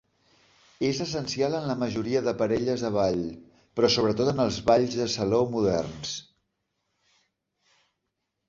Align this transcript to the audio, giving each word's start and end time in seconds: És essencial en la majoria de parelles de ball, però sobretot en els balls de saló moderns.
És 0.87 1.01
essencial 1.03 1.57
en 1.57 1.67
la 1.71 1.75
majoria 1.81 2.23
de 2.27 2.33
parelles 2.39 2.85
de 2.85 2.91
ball, 2.97 3.21
però 3.79 3.91
sobretot 3.97 4.33
en 4.33 4.43
els 4.47 4.57
balls 4.71 4.99
de 5.03 5.07
saló 5.17 5.43
moderns. 5.57 6.19